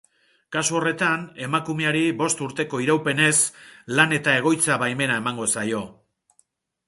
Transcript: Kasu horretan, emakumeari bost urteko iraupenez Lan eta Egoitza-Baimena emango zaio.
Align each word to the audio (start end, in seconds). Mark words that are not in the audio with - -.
Kasu 0.53 0.77
horretan, 0.77 1.25
emakumeari 1.47 2.01
bost 2.21 2.39
urteko 2.45 2.79
iraupenez 2.85 3.35
Lan 3.99 4.17
eta 4.19 4.35
Egoitza-Baimena 4.41 5.19
emango 5.25 5.51
zaio. 5.57 5.83